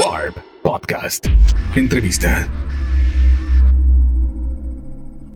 [0.00, 1.26] Warp Podcast.
[1.76, 2.48] Entrevista.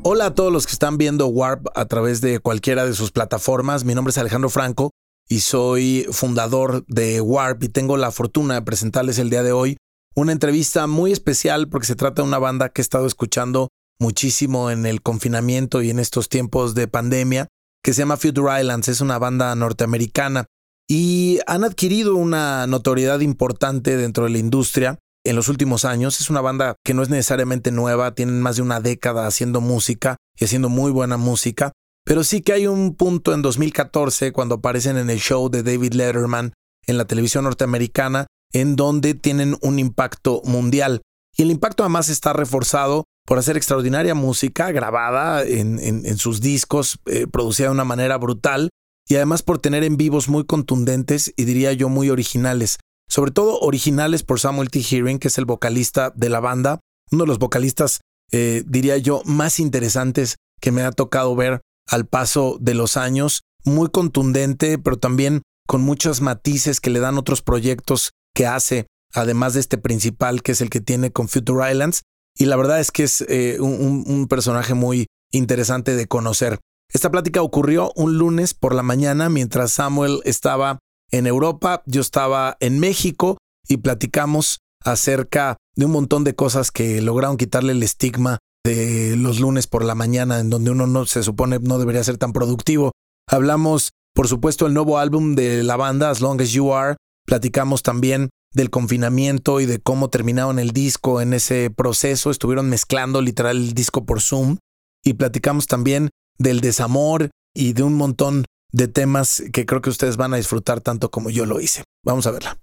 [0.03, 3.85] Hola a todos los que están viendo Warp a través de cualquiera de sus plataformas.
[3.85, 4.91] Mi nombre es Alejandro Franco
[5.29, 9.77] y soy fundador de Warp y tengo la fortuna de presentarles el día de hoy
[10.15, 13.69] una entrevista muy especial porque se trata de una banda que he estado escuchando
[13.99, 17.49] muchísimo en el confinamiento y en estos tiempos de pandemia
[17.83, 18.89] que se llama Future Islands.
[18.89, 20.47] Es una banda norteamericana
[20.89, 26.21] y han adquirido una notoriedad importante dentro de la industria en los últimos años.
[26.21, 30.17] Es una banda que no es necesariamente nueva, tienen más de una década haciendo música
[30.39, 31.73] y haciendo muy buena música,
[32.05, 35.95] pero sí que hay un punto en 2014 cuando aparecen en el show de David
[35.95, 36.53] Letterman
[36.87, 41.01] en la televisión norteamericana en donde tienen un impacto mundial.
[41.37, 47.27] Y el impacto además está reforzado por hacer extraordinaria música grabada en, sus discos, eh,
[47.27, 48.69] producida de una manera brutal,
[49.09, 52.79] y además por tener en vivos muy contundentes y diría yo muy originales.
[53.09, 54.81] Sobre todo originales por Samuel T.
[54.81, 56.81] Hearing, que es el vocalista de la banda,
[57.11, 58.01] uno de los vocalistas,
[58.33, 63.43] eh, diría yo, más interesantes que me ha tocado ver al paso de los años.
[63.65, 69.55] Muy contundente, pero también con muchos matices que le dan otros proyectos que hace, además
[69.55, 72.03] de este principal, que es el que tiene con Future Islands.
[72.37, 76.59] Y la verdad es que es eh, un personaje muy interesante de conocer.
[76.95, 80.79] Esta plática ocurrió un lunes por la mañana mientras Samuel estaba
[81.11, 83.37] en Europa, yo estaba en México
[83.69, 89.41] y platicamos acerca de un montón de cosas que lograron quitarle el estigma de los
[89.41, 92.93] lunes por la mañana en donde uno no se supone no debería ser tan productivo.
[93.29, 96.95] Hablamos, por supuesto, el nuevo álbum de la banda As Long As You Are,
[97.27, 103.21] platicamos también del confinamiento y de cómo terminaron el disco en ese proceso, estuvieron mezclando
[103.21, 104.59] literal el disco por Zoom.
[105.07, 110.17] Y platicamos también del desamor y de un montón de temas que creo que ustedes
[110.17, 111.85] van a disfrutar tanto como yo lo hice.
[112.05, 112.57] Vamos a verla.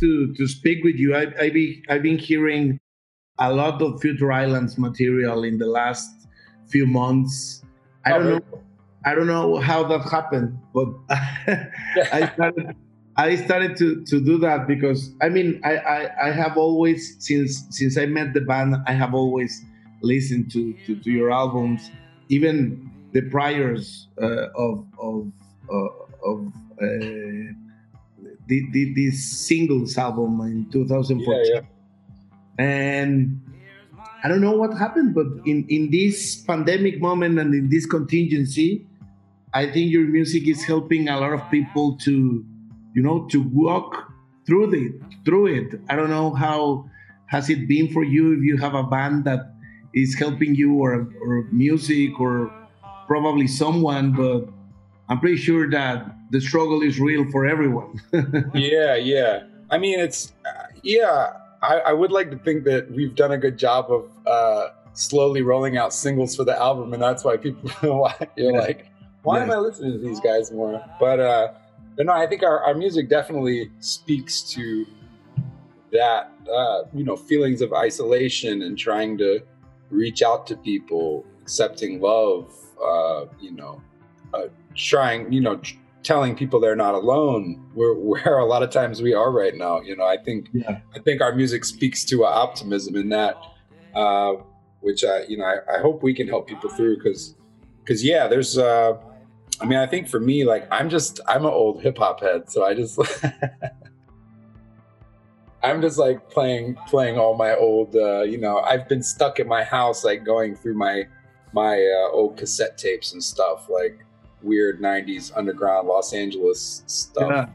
[0.00, 2.78] To, to speak with you, I, I be, I've been hearing
[3.38, 6.28] a lot of Future Islands material in the last
[6.68, 7.62] few months.
[8.04, 8.40] I don't know.
[9.04, 10.88] I don't know how that happened, but
[12.12, 12.76] I started.
[13.16, 17.66] I started to, to do that because I mean I, I, I have always since
[17.70, 19.64] since I met the band I have always
[20.02, 21.90] listen to, to, to your albums,
[22.28, 25.32] even the priors uh, of of
[25.70, 25.88] uh,
[26.24, 26.46] of
[26.80, 27.54] uh,
[28.46, 32.64] the, the, this singles album in 2014, yeah, yeah.
[32.64, 33.40] and
[34.22, 38.86] I don't know what happened, but in in this pandemic moment and in this contingency,
[39.54, 42.44] I think your music is helping a lot of people to,
[42.94, 44.12] you know, to walk
[44.46, 44.92] through it
[45.24, 45.80] through it.
[45.88, 46.88] I don't know how
[47.26, 49.52] has it been for you if you have a band that
[49.94, 52.52] is helping you or, or music or
[53.06, 54.48] probably someone but
[55.08, 58.00] i'm pretty sure that the struggle is real for everyone
[58.54, 63.16] yeah yeah i mean it's uh, yeah I, I, would like to think that we've
[63.16, 67.24] done a good job of uh, slowly rolling out singles for the album and that's
[67.24, 67.70] why people
[68.36, 68.58] you're yeah.
[68.58, 68.86] like
[69.22, 69.44] why yeah.
[69.44, 71.52] am i listening to these guys more but uh
[71.96, 74.86] but no i think our, our music definitely speaks to
[75.92, 79.40] that uh you know feelings of isolation and trying to
[79.90, 83.82] reach out to people, accepting love, uh, you know,
[84.34, 87.64] uh, trying, you know, tr- telling people they're not alone.
[87.74, 89.80] Where, where a lot of times we are right now.
[89.80, 90.80] You know, I think yeah.
[90.94, 93.36] I think our music speaks to optimism in that,
[93.94, 94.34] uh,
[94.80, 97.34] which I, you know, I, I hope we can help people through because,
[97.80, 98.58] because yeah, there's.
[98.58, 98.98] Uh,
[99.60, 102.50] I mean, I think for me, like I'm just I'm an old hip hop head,
[102.50, 102.96] so I just
[105.62, 109.48] I'm just like playing playing all my old uh, you know I've been stuck in
[109.48, 111.06] my house like going through my
[111.52, 114.04] my uh, old cassette tapes and stuff like
[114.42, 117.30] weird 90s underground Los Angeles stuff.
[117.30, 117.46] Yeah.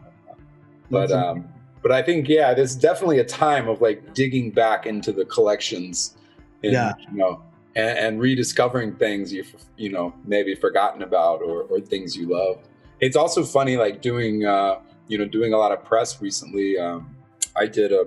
[0.89, 1.47] but um
[1.81, 6.17] but I think yeah there's definitely a time of like digging back into the collections
[6.63, 6.93] and, yeah.
[6.99, 7.41] you know
[7.75, 9.45] and, and rediscovering things you
[9.77, 12.59] you know maybe forgotten about or, or things you love
[12.99, 17.12] it's also funny like doing uh you know doing a lot of press recently um
[17.55, 18.05] I did a,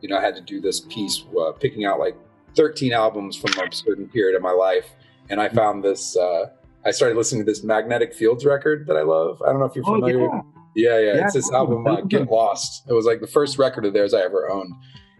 [0.00, 2.16] you know, I had to do this piece uh, picking out like
[2.56, 4.90] 13 albums from a certain period of my life,
[5.28, 6.16] and I found this.
[6.16, 6.50] Uh,
[6.84, 9.42] I started listening to this Magnetic Fields record that I love.
[9.42, 10.30] I don't know if you're oh, familiar.
[10.30, 10.42] Oh,
[10.74, 10.98] yeah.
[10.98, 10.98] yeah.
[10.98, 11.24] yeah, yeah.
[11.24, 12.84] It's this album, uh, Get Lost.
[12.88, 14.72] It was like the first record of theirs I ever owned,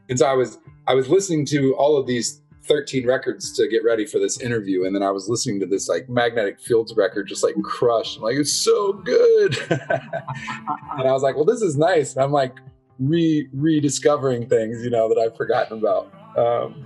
[0.09, 3.85] and so I was I was listening to all of these 13 records to get
[3.85, 7.29] ready for this interview and then i was listening to this like magnetic fields record
[7.29, 11.77] just like crushed I'm like it's so good and i was like well this is
[11.77, 12.57] nice and i'm like
[12.99, 16.13] re rediscovering things, you know, that I've forgotten about.
[16.37, 16.85] Um,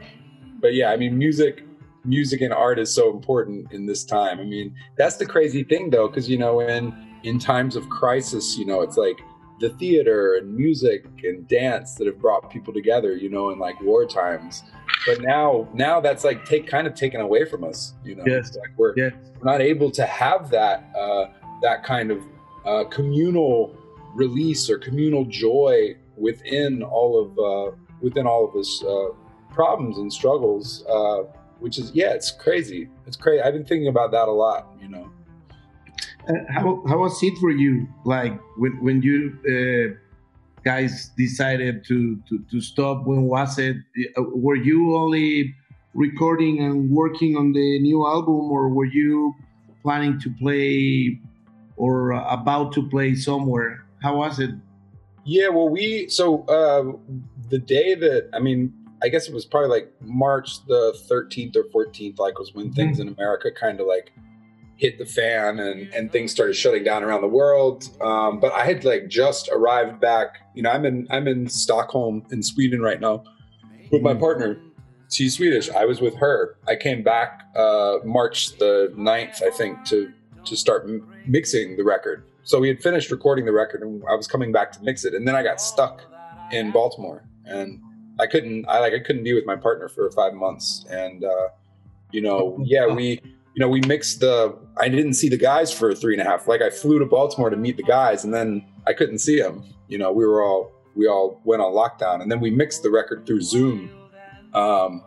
[0.61, 1.65] but yeah, I mean, music,
[2.05, 4.39] music and art is so important in this time.
[4.41, 8.57] I mean, that's the crazy thing though, because you know, in in times of crisis,
[8.57, 9.21] you know, it's like
[9.61, 13.79] the theater and music and dance that have brought people together, you know, in like
[13.83, 14.63] war times.
[15.07, 18.25] But now, now that's like take kind of taken away from us, you know.
[18.27, 18.57] Yes.
[18.57, 19.13] Like we're, Yes.
[19.39, 21.27] we're not able to have that uh,
[21.63, 22.23] that kind of
[22.65, 23.77] uh, communal
[24.15, 29.09] release or communal joy within all of uh, within all of this uh,
[29.51, 30.85] problems and struggles.
[30.89, 31.23] Uh,
[31.61, 32.89] which is yeah, it's crazy.
[33.07, 33.43] It's crazy.
[33.43, 35.11] I've been thinking about that a lot, you know.
[36.29, 37.87] Uh, how how was it for you?
[38.05, 39.97] Like when when you uh,
[40.65, 43.07] guys decided to, to to stop?
[43.07, 43.77] When was it?
[44.17, 45.55] Uh, Were you only
[45.95, 49.35] recording and working on the new album, or were you
[49.83, 51.19] planning to play
[51.77, 53.85] or about to play somewhere?
[54.03, 54.51] How was it?
[55.25, 56.99] Yeah, well, we so uh,
[57.49, 61.65] the day that I mean, I guess it was probably like March the 13th or
[61.65, 64.13] 14th, like was when things in America kind of like
[64.77, 67.85] hit the fan and and things started shutting down around the world.
[68.01, 70.39] Um, but I had like just arrived back.
[70.55, 73.25] You know, I'm in I'm in Stockholm in Sweden right now
[73.93, 74.59] with my partner.
[75.13, 75.69] She's Swedish.
[75.71, 76.57] I was with her.
[76.69, 80.13] I came back uh, March the 9th, I think, to
[80.45, 82.30] to start m- mixing the record.
[82.43, 85.15] So we had finished recording the record, and I was coming back to mix it,
[85.15, 86.03] and then I got stuck
[86.53, 87.81] in Baltimore, and
[88.19, 88.67] I couldn't.
[88.69, 91.49] I like I couldn't be with my partner for five months, and uh,
[92.13, 94.57] you know, yeah, we you know we mixed the.
[94.79, 96.49] I didn't see the guys for three and a half.
[96.49, 99.65] Like I flew to Baltimore to meet the guys, and then I couldn't see them.
[99.89, 102.91] You know, we were all we all went on lockdown, and then we mixed the
[102.91, 103.91] record through Zoom.
[104.55, 105.05] Um,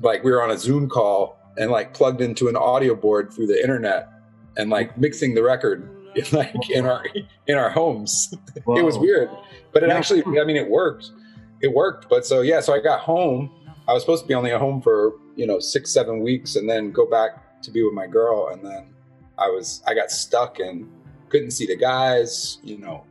[0.00, 3.46] like we were on a Zoom call and like plugged into an audio board through
[3.46, 4.08] the internet
[4.56, 5.88] and like mixing the record
[6.32, 7.04] like in our
[7.46, 8.32] in our homes.
[8.56, 9.30] It was weird,
[9.72, 9.96] but it Yeah.
[9.96, 11.10] actually I mean it worked.
[11.60, 12.08] It worked.
[12.08, 13.50] But so yeah, so I got home.
[13.88, 16.68] I was supposed to be only at home for, you know, 6 7 weeks and
[16.68, 18.86] then go back to be with my girl and then
[19.38, 20.88] I was I got stuck and
[21.28, 23.04] couldn't see the guys, you know,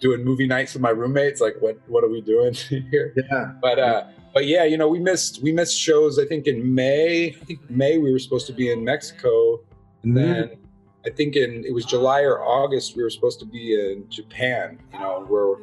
[0.00, 2.54] doing movie nights with my roommates like what what are we doing
[2.90, 3.14] here?
[3.16, 3.52] Yeah.
[3.60, 7.28] but uh but yeah you know we missed we missed shows i think in may
[7.28, 9.60] i think may we were supposed to be in mexico
[10.02, 10.56] and then
[11.06, 14.78] i think in it was july or august we were supposed to be in japan
[14.92, 15.56] you know we're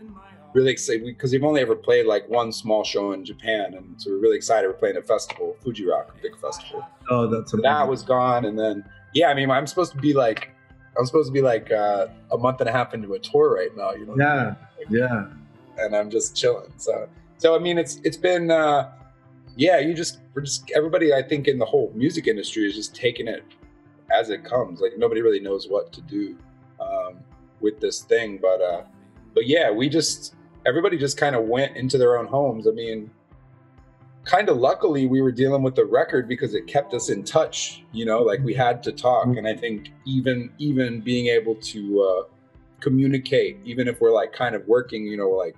[0.53, 4.09] really excited because we've only ever played like one small show in japan and so
[4.11, 7.63] we're really excited we're playing a festival fuji rock a big festival Oh, that's amazing.
[7.63, 8.83] that was gone and then
[9.13, 10.49] yeah i mean i'm supposed to be like
[10.97, 13.75] i'm supposed to be like uh, a month and a half into a tour right
[13.77, 14.55] now you know Yeah.
[14.89, 15.25] Yeah.
[15.77, 16.71] and I'm just chilling.
[16.77, 17.07] So,
[17.37, 18.89] so I mean, it's it's been, uh,
[19.55, 19.77] yeah.
[19.79, 21.13] You just we're just everybody.
[21.13, 23.43] I think in the whole music industry is just taking it
[24.11, 24.81] as it comes.
[24.81, 26.37] Like nobody really knows what to do
[26.79, 27.17] um,
[27.59, 28.39] with this thing.
[28.41, 28.83] But uh,
[29.33, 30.35] but yeah, we just
[30.65, 32.67] everybody just kind of went into their own homes.
[32.67, 33.09] I mean,
[34.23, 37.83] kind of luckily we were dealing with the record because it kept us in touch.
[37.91, 42.01] You know, like we had to talk, and I think even even being able to
[42.01, 42.33] uh,
[42.79, 45.55] communicate, even if we're like kind of working, you know, like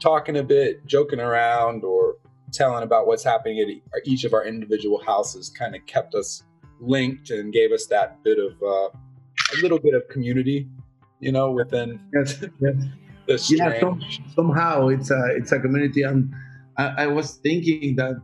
[0.00, 2.16] talking a bit, joking around, or
[2.52, 6.44] telling about what's happening at each of our individual houses kind of kept us
[6.80, 8.88] linked and gave us that bit of uh,
[9.54, 10.68] a little bit of community,
[11.20, 12.44] you know, within Yes.
[12.60, 12.74] yes.
[13.26, 14.00] this yeah some,
[14.34, 16.32] somehow it's a it's a community and
[16.78, 18.14] I, I was thinking that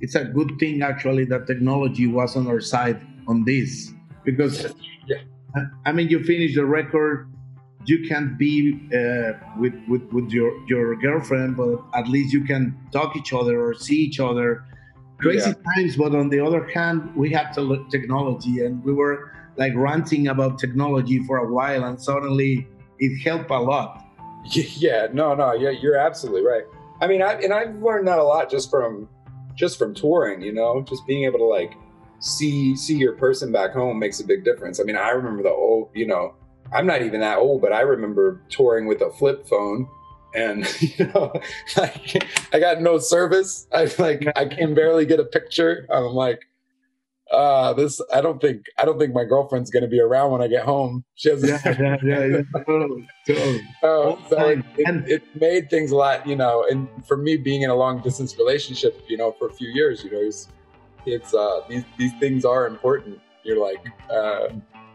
[0.00, 3.92] it's a good thing actually that technology was on our side on this
[4.24, 4.66] because
[5.06, 5.22] Yeah.
[5.56, 7.28] I- i mean you finish the record
[7.86, 8.54] you can't be
[9.00, 13.54] uh, with, with with your your girlfriend but at least you can talk each other
[13.64, 14.48] or see each other
[15.18, 19.32] crazy times but on the other hand we had to look technology and we were
[19.56, 22.66] like ranting about technology for a while and suddenly
[22.98, 24.08] it helped a lot
[24.50, 26.64] Yeah, no, no, yeah, you're absolutely right.
[27.00, 29.08] I mean, I and I've learned that a lot just from
[29.56, 30.42] just from touring.
[30.42, 31.74] You know, just being able to like
[32.20, 34.80] see see your person back home makes a big difference.
[34.80, 36.34] I mean, I remember the old, you know,
[36.72, 39.88] I'm not even that old, but I remember touring with a flip phone.
[40.34, 40.66] And
[40.98, 41.32] you know,
[41.76, 43.66] like I got no service.
[43.72, 45.86] I like I can barely get a picture.
[45.90, 46.40] I'm like,
[47.30, 50.48] uh, this I don't think I don't think my girlfriend's gonna be around when I
[50.48, 51.04] get home.
[51.14, 52.42] She has yeah, yeah, yeah, yeah.
[52.66, 53.68] Totally, totally.
[53.82, 56.66] Oh, so it, it, it made things a lot, you know.
[56.70, 60.04] And for me, being in a long distance relationship, you know, for a few years,
[60.04, 60.48] you know, it's,
[61.04, 63.20] it's uh, these these things are important.
[63.44, 64.48] You're like, uh,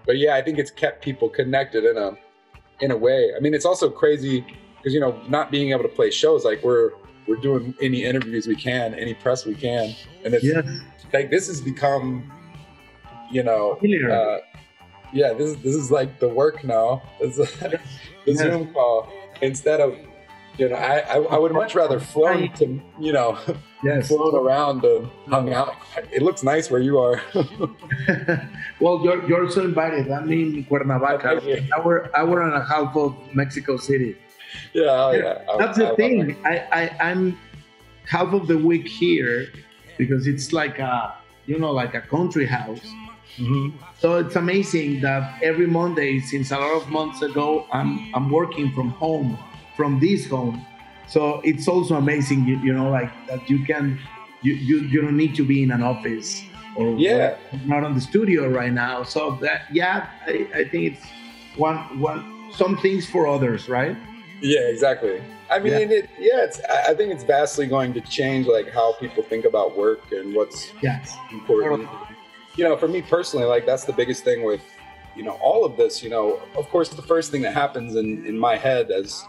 [0.05, 2.17] but yeah, I think it's kept people connected in a
[2.81, 3.31] in a way.
[3.35, 4.45] I mean, it's also crazy
[4.83, 6.91] because you know, not being able to play shows, like we're
[7.27, 10.67] we're doing any interviews we can, any press we can, and it's Yes,
[11.13, 12.29] like this has become,
[13.31, 13.79] you know,
[14.11, 14.39] uh,
[15.13, 17.01] yeah, this is this is like the work now.
[17.21, 17.79] Is the
[18.25, 18.37] Yes.
[18.37, 19.07] Zoom call
[19.41, 19.95] instead of
[20.57, 23.37] You know, I, I, I would much rather flown to, you know,
[23.83, 24.07] Yes.
[24.07, 25.73] flown around and hung out.
[26.11, 27.19] It looks nice where you are.
[28.79, 30.11] well, you're, you're also invited.
[30.11, 34.15] I'm in Cuernavaca, Okay, hour, hour and a half of Mexico City.
[34.73, 35.41] yeah, oh, yeah.
[35.51, 36.37] I- That's I the love thing.
[36.45, 37.37] I, I, I'm
[38.05, 39.47] half of the week here
[39.97, 42.81] because it's like a, you know, like a country house.
[43.37, 43.73] Mhm.
[43.97, 48.71] So it's amazing that every Monday since a lot of months ago, I'm I'm working
[48.73, 49.37] from home,
[49.75, 50.63] from this home.
[51.07, 53.99] So it's also amazing, you, you know, like that you can,
[54.41, 56.43] you, you you don't need to be in an office
[56.75, 57.35] or Yeah.
[57.65, 59.03] not on the studio right now.
[59.03, 61.03] So that yeah, I, I think it's
[61.57, 62.21] one one
[62.53, 63.97] some things for others, right?
[64.43, 65.21] Yeah, exactly.
[65.49, 65.97] I mean, Yeah.
[65.99, 66.59] it, yeah, it's.
[66.89, 70.71] I think it's vastly going to change like how people think about work and what's
[70.81, 71.15] Yes.
[71.31, 71.87] important.
[72.57, 74.61] You know, for me personally, like that's the biggest thing with,
[75.15, 76.03] you know, all of this.
[76.03, 79.23] You know, of course, the first thing that happens in in my head as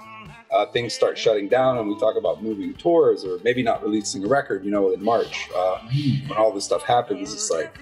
[0.50, 4.24] uh, things start shutting down and we talk about moving tours or maybe not releasing
[4.24, 4.64] a record.
[4.64, 5.78] You know, in March uh,
[6.26, 7.72] when all this stuff happens, it's like,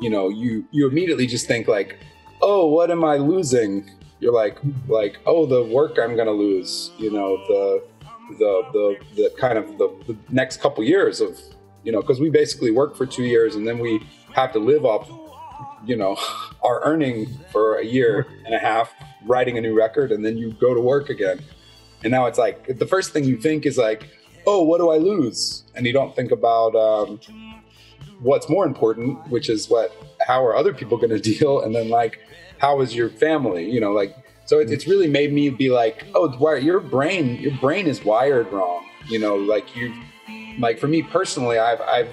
[0.00, 1.98] you know, you you immediately just think like,
[2.42, 3.88] oh, what am I losing?
[4.20, 6.90] You're like, like, oh, the work I'm gonna lose.
[6.98, 7.82] You know, the
[8.38, 11.38] the the the kind of the, the next couple years of
[11.82, 14.00] you know because we basically work for two years and then we
[14.34, 15.08] have to live off
[15.84, 16.16] you know
[16.62, 18.92] our earning for a year and a half
[19.24, 21.40] writing a new record and then you go to work again
[22.04, 24.08] and now it's like the first thing you think is like
[24.46, 27.20] oh what do i lose and you don't think about um,
[28.20, 29.92] what's more important which is what
[30.26, 32.20] how are other people going to deal and then like
[32.60, 34.14] how is your family you know like
[34.46, 38.04] so it, it's really made me be like oh why your brain your brain is
[38.04, 39.92] wired wrong you know like you
[40.58, 42.08] like for me personally i've i've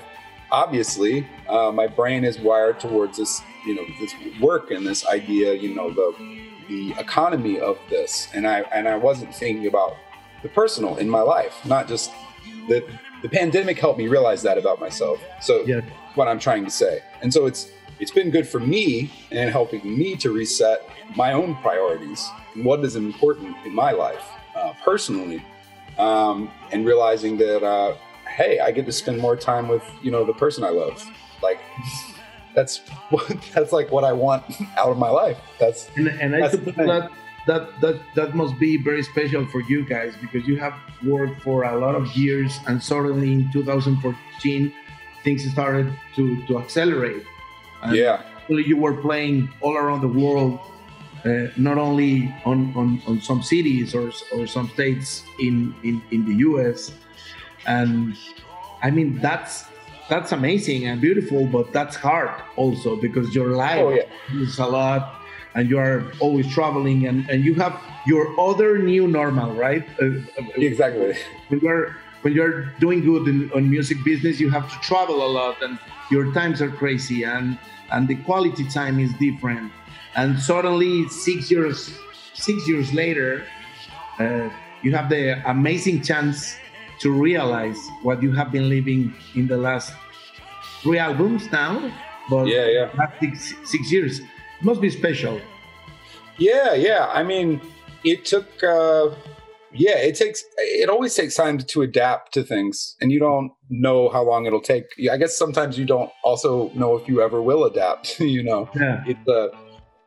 [0.52, 5.54] obviously uh, my brain is wired towards this you know this work and this idea
[5.54, 6.14] you know the
[6.70, 8.28] the economy of this.
[8.34, 9.96] And i and i wasn't thinking about
[10.44, 12.12] the personal in my life not just
[12.68, 12.84] the
[13.24, 15.20] the pandemic helped me realize that about myself.
[15.42, 15.82] So Yeah.
[16.16, 17.02] what i'm trying to say.
[17.22, 21.56] And so it's it's been good for me and helping me to reset my own
[21.56, 24.26] priorities and what is important in my life
[24.56, 25.44] uh, personally
[25.98, 27.96] um, and realizing that uh,
[28.28, 31.04] hey i get to spend more time with you know the person i love.
[31.42, 31.60] Like
[32.56, 32.82] that's
[33.54, 34.44] that's like what i want
[34.78, 35.38] out of my life.
[35.60, 37.12] That's And, and I That's the suppose that,
[37.48, 40.74] that that that must be very special for you guys because you have
[41.06, 44.74] worked for a lot of years, and suddenly in 2014
[45.24, 47.24] things started to to accelerate.
[47.84, 50.60] And yeah you were playing all around the world,
[51.26, 56.26] uh, not only on, on, on some cities or, or some states in, in, in
[56.26, 56.92] the US.
[57.66, 58.16] And
[58.82, 59.66] I mean, that's
[60.10, 64.04] that's amazing and beautiful, but that's hard also because your life oh yeah
[64.36, 65.20] is a lot
[65.54, 69.86] and you are always traveling and, and you have your other new normal, right?
[70.02, 70.12] Uh,
[70.56, 71.14] exactly
[71.50, 75.30] when you're when you're doing good in on music business you have to travel a
[75.40, 75.80] lot and
[76.12, 77.58] your times are crazy and
[77.94, 79.72] and the quality time is different
[80.20, 81.98] and suddenly six years
[82.34, 83.48] six years later
[84.20, 84.50] uh,
[84.84, 86.58] you have the amazing chance
[87.00, 89.94] to realize what you have been living in the last
[90.84, 91.72] three albums now
[92.30, 95.40] but yeah yeah last six, six years it must be special
[96.38, 97.10] Yeah, yeah.
[97.20, 97.60] I mean,
[98.04, 98.46] it took.
[98.62, 99.10] Uh,
[99.74, 100.44] yeah, it takes.
[100.58, 104.62] It always takes time to adapt to things, and you don't know how long it'll
[104.62, 104.86] take.
[105.12, 108.20] I guess sometimes you don't also know if you ever will adapt.
[108.20, 109.50] you know, yeah it's uh,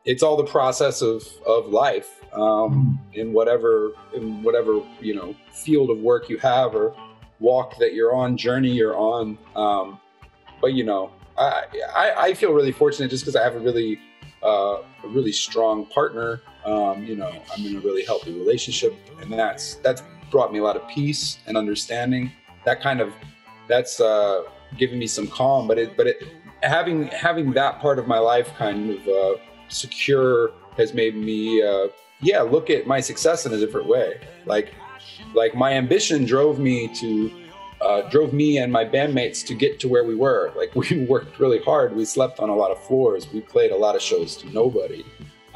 [0.05, 5.89] it's all the process of of life um, in whatever in whatever you know field
[5.89, 6.95] of work you have or
[7.39, 9.37] walk that you're on, journey you're on.
[9.55, 9.99] Um,
[10.61, 11.63] but you know, I,
[11.95, 13.99] I I feel really fortunate just because I have a really
[14.43, 16.41] uh, a really strong partner.
[16.65, 20.63] Um, you know, I'm in a really healthy relationship, and that's that's brought me a
[20.63, 22.31] lot of peace and understanding.
[22.65, 23.13] That kind of
[23.67, 24.43] that's uh,
[24.77, 25.67] given me some calm.
[25.67, 26.23] But it but it
[26.63, 31.87] having having that part of my life kind of uh, secure has made me uh,
[32.21, 34.19] yeah look at my success in a different way.
[34.45, 34.73] Like
[35.33, 37.31] like my ambition drove me to
[37.81, 40.51] uh, drove me and my bandmates to get to where we were.
[40.55, 41.95] Like we worked really hard.
[41.95, 43.31] We slept on a lot of floors.
[43.31, 45.05] We played a lot of shows to nobody.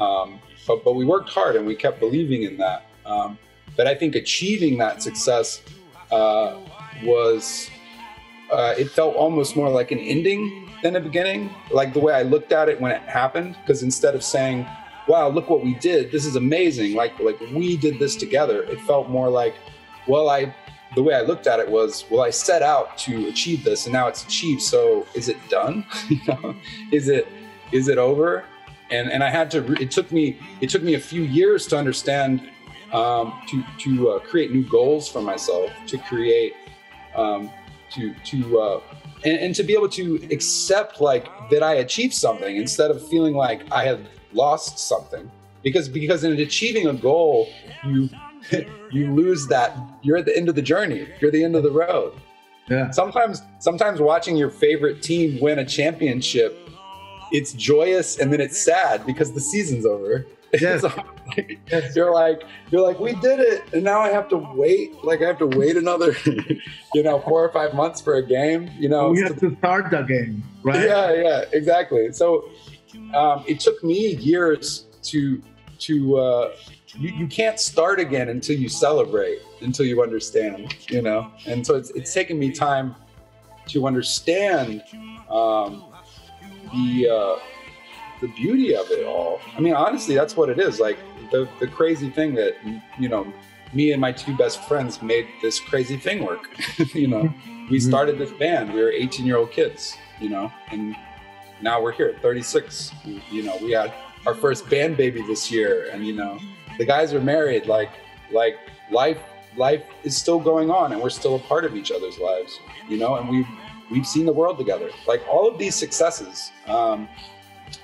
[0.00, 2.86] Um, but but we worked hard and we kept believing in that.
[3.04, 3.38] Um,
[3.76, 5.62] but I think achieving that success
[6.10, 6.58] uh,
[7.04, 7.70] was
[8.50, 11.50] uh, it felt almost more like an ending than a beginning.
[11.70, 13.56] Like the way I looked at it when it happened.
[13.60, 14.66] Because instead of saying,
[15.08, 16.10] "Wow, look what we did!
[16.10, 18.62] This is amazing!" Like like we did this together.
[18.62, 19.54] It felt more like,
[20.06, 20.54] "Well, I."
[20.94, 23.92] The way I looked at it was, well, I set out to achieve this, and
[23.92, 24.62] now it's achieved.
[24.62, 25.84] So, is it done?
[26.08, 26.54] you know,
[26.92, 27.28] is it
[27.72, 28.44] is it over?
[28.90, 29.72] And and I had to.
[29.80, 32.48] It took me it took me a few years to understand
[32.92, 36.54] um, to to uh, create new goals for myself, to create
[37.14, 37.50] um,
[37.90, 38.80] to to uh,
[39.24, 43.34] and, and to be able to accept like that I achieved something instead of feeling
[43.34, 45.30] like I had lost something.
[45.62, 47.48] Because because in achieving a goal,
[47.84, 48.08] you
[48.90, 49.76] you lose that.
[50.02, 51.08] You're at the end of the journey.
[51.20, 52.14] You're the end of the road.
[52.68, 52.90] Yeah.
[52.90, 56.68] Sometimes sometimes watching your favorite team win a championship,
[57.32, 60.26] it's joyous and then it's sad because the season's over.
[60.60, 60.84] Yes.
[60.84, 64.94] It's like, you're like you're like we did it and now i have to wait
[65.04, 66.14] like i have to wait another
[66.94, 69.90] you know four or five months for a game you know we have to start
[69.90, 70.84] the game, right?
[70.84, 72.48] yeah yeah exactly so
[73.14, 75.42] um, it took me years to
[75.80, 76.52] to uh,
[76.98, 81.30] you, you can't start again until you celebrate until you understand you know?
[81.46, 82.94] And so it's, it's taken me time
[83.68, 84.82] to understand
[85.28, 85.84] um,
[86.72, 87.40] the uh,
[88.20, 89.40] the beauty of it all.
[89.56, 90.98] I mean honestly that's what it is like
[91.30, 92.54] the, the crazy thing that
[92.98, 93.26] you know
[93.74, 96.48] me and my two best friends made this crazy thing work
[96.94, 97.32] you know?
[97.70, 97.88] We Mhm.
[97.88, 98.72] started this band.
[98.72, 100.50] We were 18 year old kids you know?
[100.70, 100.96] And
[101.60, 102.92] now we're here at 36
[103.30, 103.92] you know we had
[104.26, 106.38] our first band baby this year and you know
[106.78, 107.90] the guys are married like
[108.32, 108.58] like
[108.90, 109.18] life
[109.56, 112.98] life is still going on and we're still a part of each other's lives you
[112.98, 113.46] know and we've
[113.90, 114.90] we've seen the world together.
[115.06, 117.08] Like all of these successes um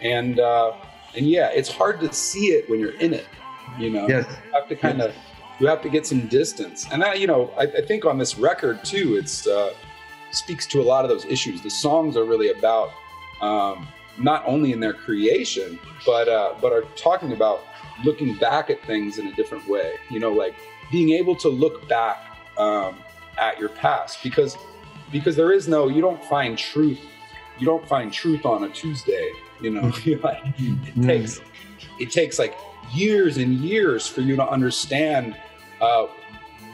[0.00, 0.72] and uh
[1.16, 3.26] and yeah it's hard to see it when you're in it
[3.78, 4.06] you know?
[4.08, 4.26] Yes.
[4.28, 5.14] you have to kind of
[5.58, 6.86] you have to get some distance.
[6.90, 9.72] And that you know I, I think on this record too it's uh
[10.30, 11.62] speaks to a lot of those issues.
[11.62, 12.90] The songs are really about
[13.40, 17.64] um not only in their creation but uh but are talking about
[18.04, 20.54] looking back at things in a different way you know like
[20.90, 22.98] being able to look back um
[23.38, 24.56] at your past because
[25.10, 27.00] because there is no you don't find truth
[27.58, 29.92] you don't find truth on a tuesday you know
[30.22, 31.40] like it takes
[31.98, 32.56] it takes like
[32.92, 35.36] years and years for you to understand
[35.80, 36.06] uh,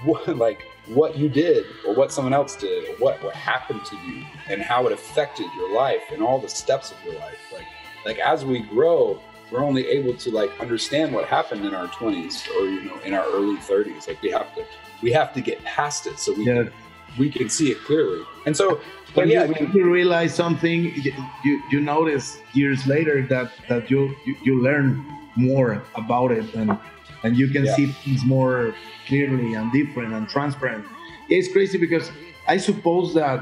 [0.04, 3.96] what, like what you did or what someone else did or what, what happened to
[3.96, 7.38] you and how it affected your life and all the steps of your life.
[7.52, 7.66] Like
[8.04, 12.48] like as we grow we're only able to like understand what happened in our 20s
[12.56, 14.64] or you know in our early 30s like we have to
[15.02, 16.64] we have to get past it so we Yeah.
[16.64, 16.72] can,
[17.18, 18.80] we can see it clearly and so
[19.14, 23.50] but when yeah you, when you realize something, you, you you notice years later that
[23.68, 25.02] that you you, you learn
[25.34, 26.76] more about it and
[27.24, 27.74] and you can Yeah.
[27.74, 28.74] see things more
[29.06, 30.84] clearly and different and transparent.
[31.30, 32.10] It's crazy because
[32.46, 33.40] I suppose that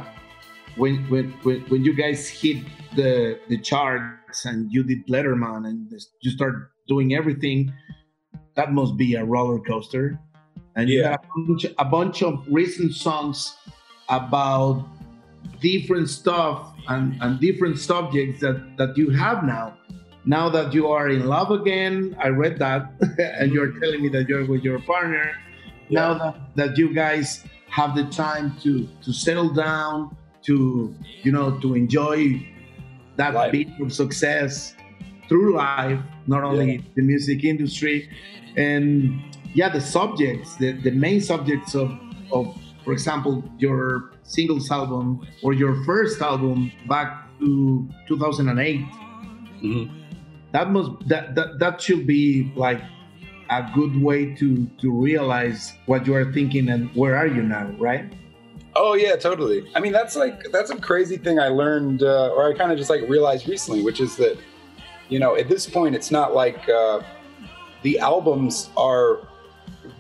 [0.76, 5.90] when when when, when you guys hit the the charts and you did Letterman and
[5.90, 7.72] this- you start doing everything,
[8.54, 10.18] that must be a roller coaster.
[10.76, 11.16] And you Yeah.
[11.16, 13.56] got a bunch, a bunch of recent songs
[14.08, 14.86] about
[15.60, 19.76] different stuff and, and different subjects that, that you have now.
[20.24, 23.80] Now that you are in love again, I read that, and you're mm.
[23.80, 25.32] telling me that you're with your partner.
[25.88, 31.58] Now that, that you guys have the time to to settle down, to you know,
[31.60, 32.40] to enjoy
[33.16, 33.52] that Life.
[33.52, 34.74] bit of success
[35.28, 38.08] through life, not only the music industry,
[38.56, 39.20] and
[39.54, 41.90] yeah, the subjects, the, the main subjects of
[42.32, 42.54] of,
[42.84, 47.08] for example, your singles album or your first album back
[47.40, 48.80] to 2008
[49.62, 49.88] Mhm.
[50.52, 52.80] that must that, that that should be like
[53.50, 57.66] a good way to to realize what you are thinking and where are you now
[57.78, 58.12] right
[58.78, 59.66] Oh yeah, totally.
[59.74, 62.76] I mean, that's like that's a crazy thing I learned, uh, or I kind of
[62.76, 64.36] just like realized recently, which is that,
[65.08, 67.00] you know, at this point, it's not like uh,
[67.82, 69.20] the albums are.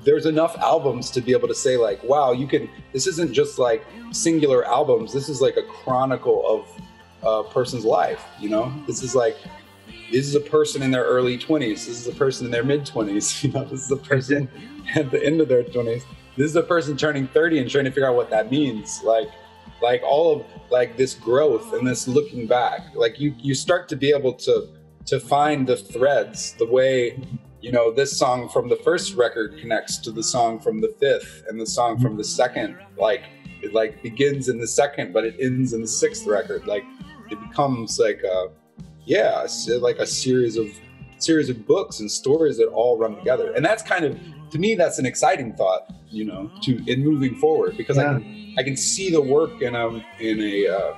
[0.04, 2.68] There's enough albums to be able to say like, wow, you can.
[2.92, 5.10] This isn't just like singular albums.
[5.10, 8.22] This is like a chronicle of a person's life.
[8.38, 9.36] You know, this is like.
[10.12, 11.86] This is a person in their early 20s.
[11.86, 13.42] This is a person in their mid 20s.
[13.42, 14.48] You know, this is a person
[14.94, 16.04] at the end of their 20s
[16.36, 19.02] this is a person turning 30 and trying to figure out what that means.
[19.02, 19.28] Like
[19.82, 22.94] like all of like this growth and this looking back.
[22.94, 24.68] Like you you start to be able to
[25.06, 27.22] to find the threads the way
[27.60, 31.44] you know this song from the first record connects to the song from the fifth
[31.48, 32.76] and the song from the second.
[32.96, 33.24] Like
[33.62, 36.66] it like begins in the second but it ends in the sixth record.
[36.66, 36.84] Like
[37.30, 38.48] it becomes like a
[39.04, 39.46] yeah
[39.80, 40.68] like a series of
[41.18, 43.52] series of books and stories that all run together.
[43.54, 44.18] And that's kind of
[44.50, 48.54] to me that's an exciting thought you know to in moving forward because i can
[48.58, 49.86] i can see the work in a
[50.20, 50.94] in a uh,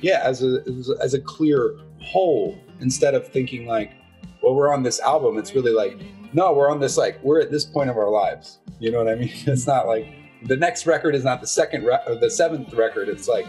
[0.00, 0.62] yeah as a
[1.00, 3.92] as a- clear whole instead of thinking like
[4.42, 6.00] well we're on this album it's really like
[6.32, 9.08] no we're on this like we're at this point of our lives you know what
[9.08, 9.32] i mean?
[9.46, 10.06] It's not like
[10.44, 13.46] the next record is not the second re- or the seventh record it's like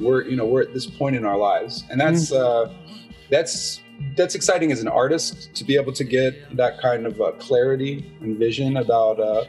[0.00, 2.72] we're you know we're at this point in our lives and that's uh
[3.30, 3.80] that's
[4.16, 8.12] that's exciting as an artist to be able to get that kind of uh, clarity
[8.20, 9.44] and vision about uh,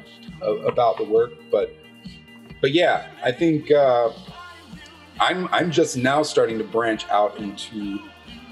[0.65, 1.31] about the work.
[1.51, 1.75] But
[2.61, 4.11] but yeah, I think uh,
[5.19, 7.99] I'm I'm just now starting to branch out into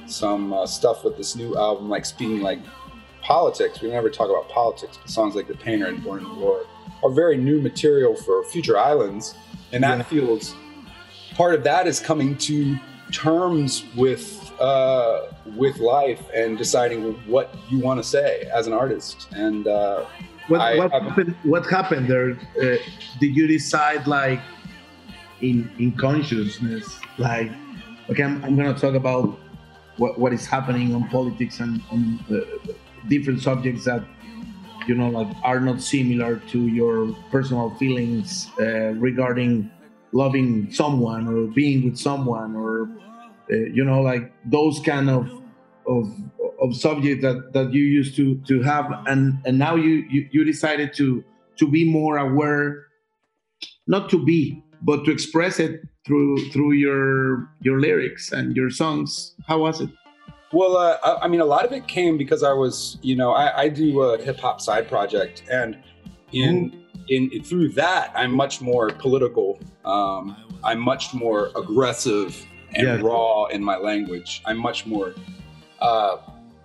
[0.07, 2.59] some uh, stuff with this new album, like speaking like
[3.21, 3.81] politics.
[3.81, 6.65] We never talk about politics, but songs like "The Painter" and "Born in War"
[7.03, 9.35] are very new material for Future Islands,
[9.71, 10.03] and that yeah.
[10.03, 10.55] feels
[11.35, 12.77] part of that is coming to
[13.11, 19.27] terms with uh, with life and deciding what you want to say as an artist.
[19.31, 20.05] And uh,
[20.47, 21.35] what, I, what happened?
[21.43, 22.31] What happened there?
[22.61, 22.77] Uh,
[23.19, 24.41] did you decide like
[25.41, 27.51] in in consciousness, like
[28.09, 29.39] okay, I'm, I'm going to talk about
[29.97, 32.73] what what is happening on politics and on uh,
[33.07, 34.03] different subjects that
[34.87, 39.69] you know like are not similar to your personal feelings uh, regarding
[40.11, 42.89] loving someone or being with someone or
[43.51, 45.29] uh, you know like those kind of
[45.87, 46.11] of
[46.61, 48.85] of subject that that you used to to have.
[49.07, 51.23] And and now you you, you decided to
[51.57, 52.85] to be more aware
[53.87, 59.35] not to be but to express it through through your your lyrics and your songs.
[59.47, 59.89] How was it?
[60.51, 63.61] Well uh, i mean a lot of it came because i was you know i,
[63.63, 65.77] I do a hip-hop side project and
[66.31, 67.05] in mm.
[67.07, 69.59] in through that i'm much more political.
[69.85, 72.99] Um, i'm much more aggressive and yeah.
[73.01, 74.41] raw in my language.
[74.45, 75.13] I'm much more
[75.79, 76.17] uh,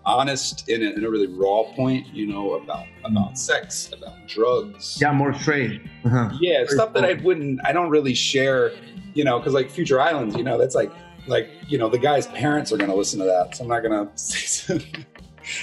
[0.04, 4.98] honest in a, in a, really raw point, you know, about about sex, about drugs.
[5.00, 5.80] Yeah, more straight.
[6.04, 6.30] Uh-huh.
[6.40, 8.72] Yeah, stuff that I wouldn't, I don't really share,
[9.14, 10.92] you know, because like Future Islands, you know, that's like
[11.26, 14.10] like you know the guy's parents are gonna listen to that, so I'm not gonna
[14.16, 14.84] say.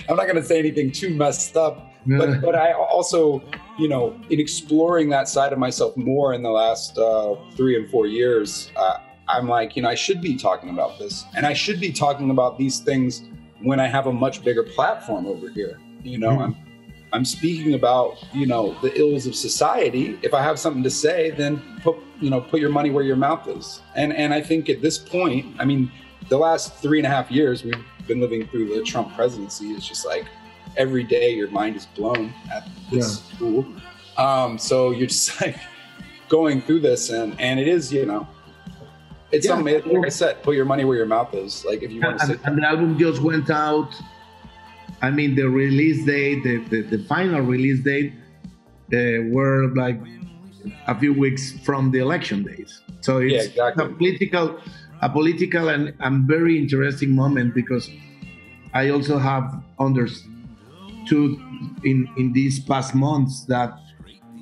[0.07, 1.87] I'm not gonna say anything too messed up.
[2.05, 3.43] But, but I also,
[3.77, 7.89] you know, in exploring that side of myself more in the last uh, three and
[7.89, 8.97] four years, uh,
[9.31, 11.25] I'm like, you know, I should be talking about this.
[11.35, 13.23] And I should be talking about these things
[13.61, 15.79] when I have a much bigger platform over here.
[16.03, 16.41] You know, mm-hmm.
[16.41, 16.55] I'm
[17.13, 20.17] I'm speaking about, you know, the ills of society.
[20.21, 23.15] If I have something to say, then put, you know, put your money where your
[23.15, 23.81] mouth is.
[23.95, 25.91] And and I think at this point, I mean,
[26.29, 27.75] the last three and a half years we've
[28.07, 29.71] been living through the Trump presidency.
[29.71, 30.25] It's just like
[30.77, 33.35] every day your mind is blown at this yeah.
[33.35, 33.65] school.
[34.17, 35.57] Um, so you're just like
[36.29, 38.27] going through this and and it is, you know,
[39.31, 39.55] it's yeah.
[39.55, 41.65] something like I said, put your money where your mouth is.
[41.65, 42.31] Like if you want to.
[42.31, 43.93] And, and the album just went out.
[45.01, 48.13] I mean, the release date, the the, the final release date,
[48.93, 49.99] uh, were like
[50.87, 52.81] a few weeks from the election days.
[53.01, 53.85] So it's yeah, exactly.
[53.85, 54.59] a political,
[55.01, 57.89] a political and, and very interesting moment because
[58.73, 60.29] I also have understood
[61.83, 63.73] in in these past months that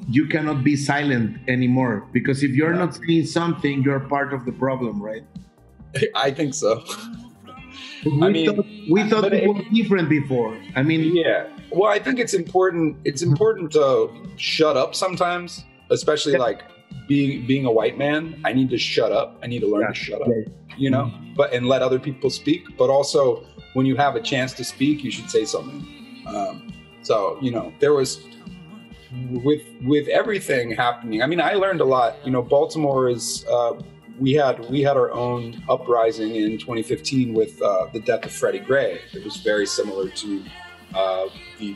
[0.09, 4.51] you cannot be silent anymore because if you're not saying something, you're part of the
[4.51, 5.23] problem, right?
[6.15, 6.83] I think so.
[8.05, 10.57] We I mean, thought, we thought it, was different before.
[10.75, 11.47] I mean, yeah.
[11.71, 12.97] Well, I think it's important.
[13.03, 16.39] It's important to shut up sometimes, especially yeah.
[16.39, 16.63] like
[17.07, 18.41] being being a white man.
[18.45, 19.37] I need to shut up.
[19.43, 19.87] I need to learn yeah.
[19.89, 20.29] to shut up.
[20.77, 22.77] You know, but and let other people speak.
[22.77, 25.85] But also, when you have a chance to speak, you should say something.
[26.25, 28.23] Um, so you know, there was
[29.31, 31.21] with with everything happening.
[31.21, 32.15] I mean, I learned a lot.
[32.25, 33.45] You know, Baltimore is.
[33.49, 33.81] Uh,
[34.19, 38.59] we had we had our own uprising in 2015 with uh, the death of Freddie
[38.59, 38.99] Gray.
[39.13, 40.43] It was very similar to
[40.93, 41.75] uh, the,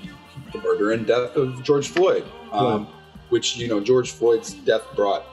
[0.52, 2.88] the, murder and death of George Floyd, um,
[3.30, 5.24] which you know George Floyd's death brought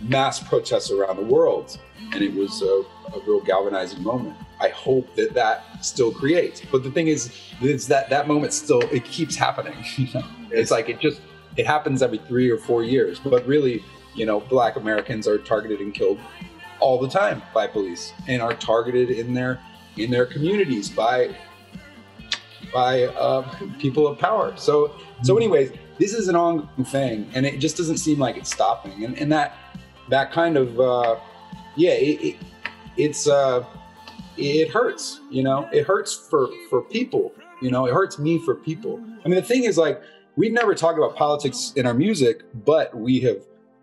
[0.00, 1.78] mass protests around the world,
[2.12, 2.82] and it was a,
[3.14, 4.36] a real galvanizing moment.
[4.60, 6.62] I hope that that still creates.
[6.72, 9.74] But the thing is, is that that moment still it keeps happening.
[10.50, 11.20] it's like it just
[11.58, 13.18] it happens every three or four years.
[13.18, 16.18] But really, you know, black Americans are targeted and killed
[16.80, 19.60] all the time by police and are targeted in their
[19.96, 21.36] in their communities by
[22.72, 23.42] by uh,
[23.78, 24.56] people of power.
[24.56, 25.42] So so hmm.
[25.42, 29.04] anyways, this is an ongoing thing, and it just doesn't seem like it's stopping.
[29.04, 29.56] And, and that
[30.08, 31.16] that kind of uh,
[31.76, 32.36] yeah, it, it,
[32.96, 33.64] it's uh,
[34.36, 35.20] it hurts.
[35.30, 37.34] You know, it hurts for for people.
[37.60, 39.02] You know, it hurts me for people.
[39.24, 40.00] I mean, the thing is like
[40.38, 43.38] we've never talked about politics in our music, but we have,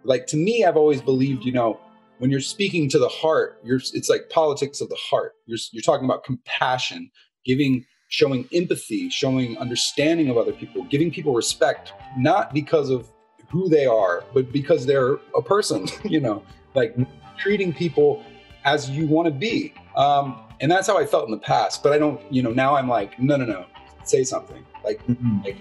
[0.06, 1.78] like, to me, I've always believed, you know,
[2.20, 5.34] when you're speaking to the heart, you're, it's like politics of the heart.
[5.48, 7.12] You're, you're talking about compassion,
[7.44, 13.12] giving, showing empathy, showing understanding of other people, giving people respect, not because of
[13.50, 16.42] who they are, but because they're a person, you know,
[16.74, 16.96] like
[17.38, 18.24] treating people
[18.64, 19.74] as you want to be.
[19.98, 21.84] Um, and that's how I felt in the past.
[21.84, 23.66] But I don't, you know, now I'm like, no, no, no,
[24.06, 24.66] say something.
[24.86, 25.42] Like, mm-hmm.
[25.44, 25.58] like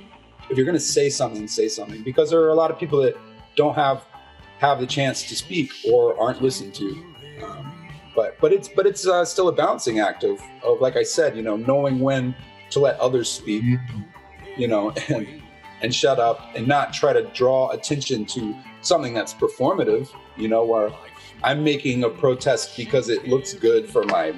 [0.51, 3.01] if you're going to say something, say something because there are a lot of people
[3.03, 3.17] that
[3.57, 4.05] don't have
[4.59, 6.91] have the chance to speak or aren't listened to.
[7.43, 11.03] Um, but but it's but it's uh, still a balancing act of of like I
[11.03, 12.35] said, you know, knowing when
[12.71, 13.65] to let others speak,
[14.57, 15.27] you know, and
[15.83, 20.65] and shut up and not try to draw attention to something that's performative, you know,
[20.65, 20.91] where
[21.43, 24.33] I'm making a protest because it looks good for my,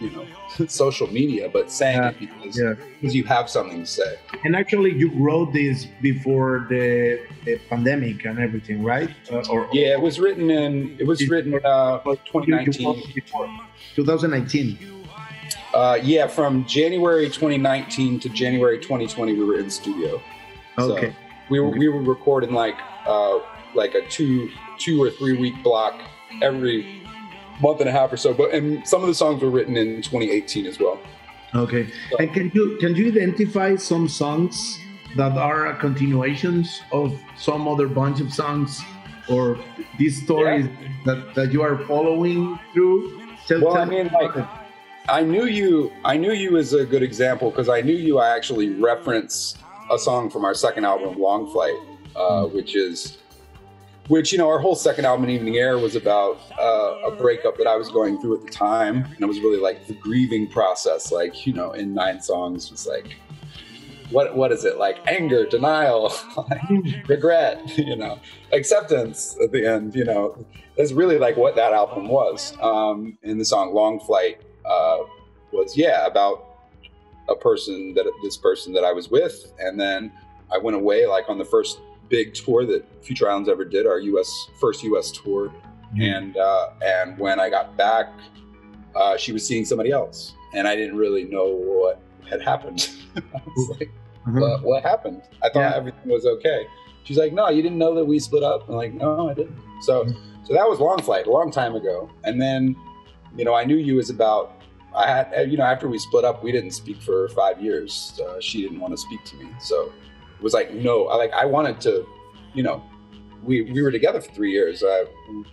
[0.00, 0.26] you know,
[0.66, 2.08] social media, but saying Yeah.
[2.10, 2.74] it because, Yeah.
[3.00, 4.16] because you have something to say.
[4.44, 9.10] And actually, you wrote this before the, the pandemic and everything, right?
[9.30, 13.02] Uh, or Yeah, it was written in it was written uh, You- you 2019.
[13.94, 14.78] 2019.
[15.74, 20.20] Uh, yeah, from January 2019 to January 2020, we were in studio.
[20.78, 21.14] So Okay.
[21.48, 23.38] we were we were recording like uh,
[23.74, 25.94] like a two two or three week block
[26.42, 26.99] every
[27.60, 28.32] month and a half or so.
[28.34, 30.98] But and some of the songs were written in 2018 as well.
[31.54, 31.88] Okay.
[32.18, 34.78] And can you can you identify some songs
[35.16, 38.80] that are continuations of some other bunch of songs
[39.28, 39.58] or
[39.98, 40.66] these stories
[41.04, 43.18] that, that you are following through?
[43.46, 44.46] Tell- Well, tell I mean, like-
[45.08, 45.90] I knew you.
[46.04, 48.18] I knew you as a good example because I knew you.
[48.20, 49.56] I actually reference
[49.90, 51.74] a song from our second album, Long Flight,
[52.14, 53.18] uh, which is,
[54.10, 57.56] which you know, our whole second album, in Evening Air, was about uh, a breakup
[57.58, 60.48] that I was going through at the time, and it was really like the grieving
[60.48, 61.12] process.
[61.12, 63.14] Like you know, in nine songs, was like,
[64.10, 64.98] what what is it like?
[65.06, 66.12] Anger, denial,
[67.06, 68.18] regret, you know,
[68.52, 69.94] acceptance at the end.
[69.94, 70.44] You know,
[70.76, 72.56] that's really like what that album was.
[72.60, 74.98] Um, and the song Long Flight uh,
[75.52, 76.58] was, yeah, about
[77.28, 79.52] a person that this person that I was with.
[79.60, 80.10] And then
[80.52, 81.78] I went away like on the first
[82.10, 85.52] big tour that Future Islands ever did, our US first US tour.
[86.00, 88.12] And uh, and when I got back,
[88.94, 92.88] uh, she was seeing somebody else, and I didn't really know what had happened.
[93.16, 93.90] I was like,
[94.26, 94.38] Uh-huh.
[94.38, 95.22] what, what happened?
[95.42, 95.74] I thought Yeah.
[95.74, 96.66] everything was okay.
[97.04, 98.68] She's like, no, you didn't know that we split up.
[98.68, 99.56] I'm like, no, I didn't.
[99.82, 100.06] So,
[100.44, 102.08] so that was Long Flight, a long time ago.
[102.24, 102.76] And then,
[103.36, 104.62] you know, I knew you was about.
[104.94, 108.20] I had, you know, after we split up, we didn't speak for five years.
[108.24, 109.92] Uh, she didn't want to speak to me, so
[110.42, 112.06] was like, no, I like, I wanted to,
[112.54, 112.82] you know,
[113.42, 114.82] we we were together for three years.
[114.82, 115.04] Uh,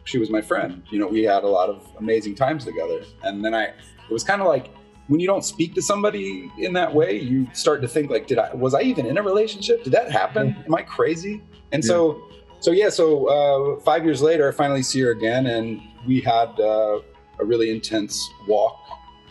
[0.03, 0.83] she was my friend.
[0.89, 3.01] You know, we had a lot of amazing times together.
[3.23, 4.71] And then I, it was kind of like
[5.07, 8.39] when you don't speak to somebody in that way, you start to think like, did
[8.39, 9.83] I was I even in a relationship?
[9.83, 10.55] Did that happen?
[10.65, 11.41] Am I crazy?
[11.71, 12.21] And so,
[12.59, 12.89] so yeah.
[12.89, 16.99] So uh, five years later, I finally see her again, and we had uh,
[17.39, 18.79] a really intense walk,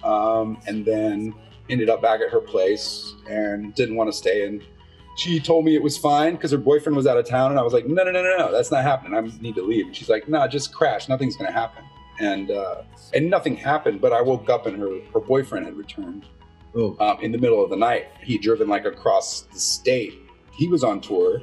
[0.02, 1.34] um, and then
[1.68, 4.62] ended up back at her place and didn't want to stay and
[5.16, 7.62] she told me it was fine because her boyfriend was out of town and i
[7.62, 9.14] was like no no no no no that's not happening.
[9.16, 9.86] I need to leave.
[9.86, 11.08] And she's like no just crash.
[11.08, 11.82] Nothing's going to happen.
[12.20, 12.82] And uh,
[13.14, 16.26] and nothing happened but i woke up and her her boyfriend had returned
[16.78, 16.94] Oh.
[17.00, 18.08] um, in the middle of the night.
[18.22, 20.12] He'd driven like across the state.
[20.52, 21.40] He was on tour.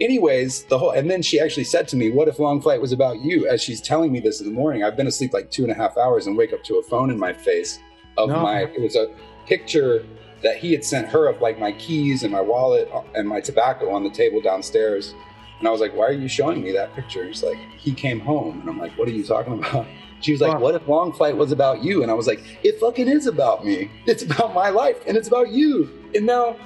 [0.00, 2.90] Anyways the whole and then she actually said to me what if long flight was
[2.92, 3.46] about you?
[3.48, 5.74] As she's telling me this in the morning i've been asleep like two and a
[5.74, 7.78] half hours and wake up to a phone in my face
[8.18, 8.40] of No.
[8.40, 9.06] my it was a
[9.46, 10.04] picture
[10.44, 13.90] that he had sent her of like my keys and my wallet and my tobacco
[13.90, 15.14] on the table downstairs.
[15.58, 17.26] And i was like why are you showing me that picture?
[17.26, 18.60] He's like he came home.
[18.60, 19.86] And i'm like what are you talking about?
[20.20, 22.02] She was like what if long flight was about you?
[22.02, 23.90] And i was like it fucking is about me.
[24.06, 25.90] It's about my life and it's about you.
[26.14, 26.56] And now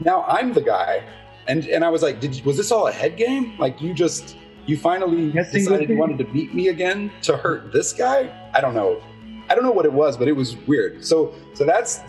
[0.00, 1.02] now i'm the guy.
[1.48, 3.56] And and I was like, did you, was this all a head game?
[3.58, 7.72] Like you just you finally Yes, decided you wanted to beat me again to hurt
[7.72, 8.32] this guy?
[8.52, 9.00] I don't know.
[9.48, 11.04] I don't know what it was, but it was weird.
[11.04, 12.00] So so that's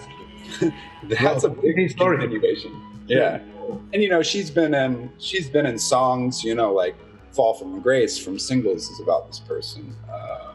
[1.03, 1.55] that's a Wow.
[1.61, 2.17] big Big story.
[2.17, 2.81] continuation.
[3.07, 3.39] Yeah.
[3.93, 6.95] And you know, she's been in she's been in songs, you know, like
[7.31, 9.95] Fall from Grace from singles is about this person.
[10.11, 10.53] Uh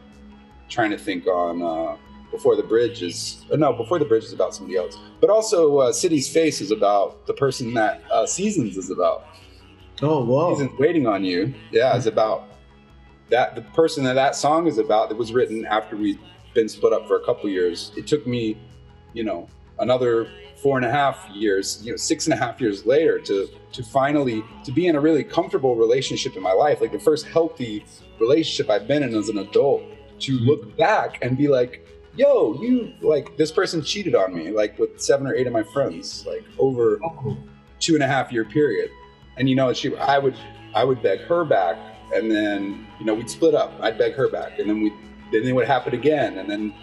[0.68, 1.96] trying to think on uh
[2.31, 5.76] before the bridge is uh, no before the bridge is about somebody else but also
[5.81, 9.26] uh, city's face is about the person that uh, seasons is about
[10.00, 10.55] Oh, wow.
[10.55, 12.44] seasons waiting on you yeah is about
[13.28, 16.18] that the person that that song is about that was written after we'd
[16.55, 18.57] been split up for a couple years it took me
[19.12, 19.46] you know
[19.78, 20.28] another
[20.62, 23.82] four and a half years you know six and a half years later to to
[23.82, 27.85] finally to be in a really comfortable relationship in my life like the first healthy
[28.20, 29.82] relationship i've been in as an adult
[30.18, 30.46] to mm-hmm.
[30.46, 35.00] look back and be like yo you like this person cheated on me like with
[35.00, 37.37] seven or eight of my friends like over oh.
[37.82, 38.90] two and a half year period.
[39.37, 40.37] And you know, she I would
[40.74, 41.76] I would beg her back
[42.14, 43.72] and then, you know, we'd split up.
[43.80, 44.92] I'd beg her back and then we
[45.32, 46.74] then it would happen again and then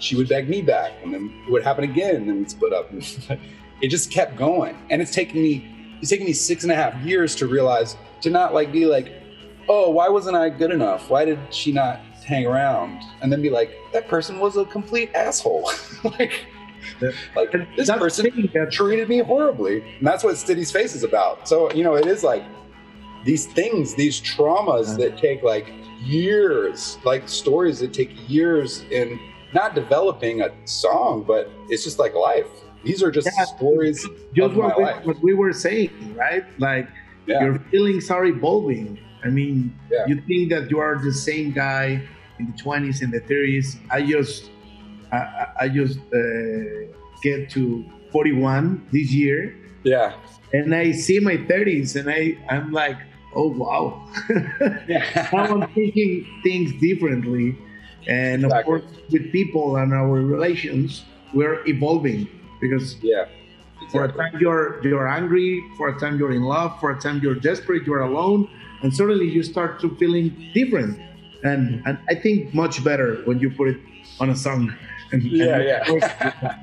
[0.00, 2.72] she would beg me back and then it would happen again and then we'd split
[2.72, 2.90] up.
[3.80, 4.76] it just kept going.
[4.90, 8.30] And it's taken me it's taken me six and a half years to realize to
[8.30, 9.12] not like be like,
[9.68, 11.10] oh, why wasn't I good enough?
[11.10, 13.02] Why did she not hang around?
[13.20, 15.70] And then be like, that person was a complete asshole.
[16.04, 16.46] like
[17.00, 17.10] Yeah.
[17.34, 19.82] like this person that- treated me horribly.
[19.98, 21.48] And that's what City's Face is about.
[21.48, 22.44] So, you know, it is like
[23.24, 29.18] these things, these traumas that take like years, like stories that take years in
[29.54, 32.46] not developing a song, but it's just like life.
[32.84, 33.44] These are just Yeah.
[33.44, 35.04] stories Just of my what we, life.
[35.06, 36.44] what we were saying, right?
[36.58, 36.88] Like
[37.26, 37.42] Yeah.
[37.44, 38.98] your feelings are evolving.
[39.24, 40.06] I mean, Yeah.
[40.06, 42.00] you think that you are the same guy
[42.38, 43.76] in the 20s and the 30s.
[43.90, 44.50] I just,
[45.12, 46.20] I, I- I just uh,
[47.22, 50.12] get to 41 this year, Yeah.
[50.52, 52.96] and I see my 30s, and I, I'm like,
[53.34, 54.06] oh wow.
[54.86, 55.28] Yeah.
[55.32, 57.56] now I'm thinking things differently,
[58.06, 62.28] and of course, with people and our relations, we're evolving
[62.60, 63.26] because yeah.
[63.90, 67.20] for a time you're you're angry, for a time you're in love, for a time
[67.22, 68.48] you're desperate, you're alone,
[68.82, 71.00] and suddenly you start to feeling different.
[71.44, 73.78] And and I think much better when you put it
[74.20, 74.74] on a song.
[75.10, 75.84] And, Yeah, yeah.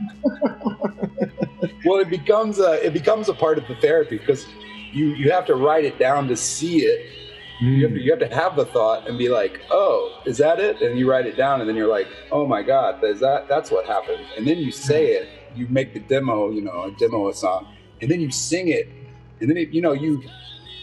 [1.85, 4.45] well it becomes a it becomes a part of the therapy because
[4.91, 7.24] you you have to write it down to see it
[7.59, 8.03] you have, to, hmm.
[8.03, 10.81] you have to have the thought and be like oh is that it?
[10.81, 13.71] And you write it down and then you're like oh my god is that that's
[13.71, 14.25] what happened.
[14.37, 15.23] And then you say hmm.
[15.23, 17.67] it you make the demo you know a demo a song
[18.01, 18.89] and then you sing it.
[19.39, 20.23] And then it, you know you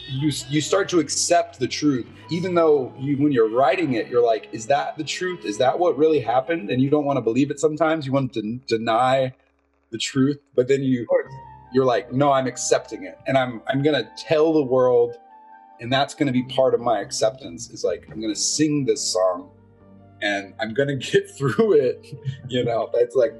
[0.08, 2.06] you you start to accept the truth.
[2.30, 5.44] Even though you when you're writing it you're like is that the truth?
[5.44, 6.70] Is that what really happened?
[6.70, 8.06] And you don't want to believe it sometimes.
[8.06, 9.35] You want to deny
[9.90, 11.06] the truth but then you
[11.74, 13.18] you're like no i'm accepting it.
[13.26, 15.16] And i'm i'm gonna tell the world
[15.82, 19.50] and that's gonna be part of my acceptance is like i'm gonna sing this song
[20.22, 22.06] and i'm gonna get through it
[22.48, 23.34] you know that's like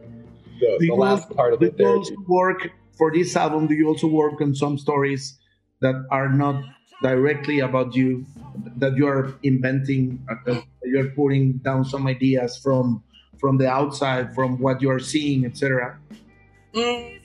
[0.61, 3.67] the, the last also- part of do the you therapy also work for this album?
[3.67, 5.39] Do you also work on some stories
[5.81, 6.63] that are not
[7.03, 8.25] directly about you,
[8.77, 13.03] that you are inventing, uh, you're putting down some ideas from
[13.41, 15.99] from the outside, from what you are seeing, etc.
[16.75, 17.19] Mm.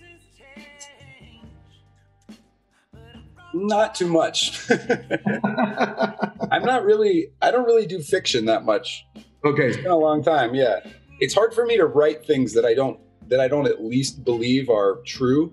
[3.65, 4.69] Not too much.
[4.69, 7.29] I'm not really.
[7.41, 9.05] I don't really do fiction that much.
[9.45, 9.67] okay.
[9.67, 10.53] It's been a long time.
[10.55, 10.79] Yeah,
[11.19, 14.23] it's hard for me to write things that I don't that I don't at least
[14.23, 15.51] believe are true.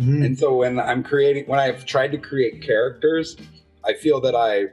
[0.00, 0.24] Mhm.
[0.26, 3.36] And so when I'm creating, when I've tried to create characters,
[3.84, 4.66] I feel that I